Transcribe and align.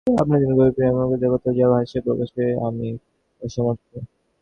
আপনার 0.21 0.39
জন্য 0.41 0.53
গভীর 0.57 0.75
প্রেম 0.77 0.95
ও 0.95 1.05
কৃতজ্ঞতা, 1.11 1.49
যা 1.57 1.65
ভাষায় 1.73 2.03
প্রকাশে 2.05 2.43
আমি 2.67 2.87
অসমর্থ। 3.41 3.83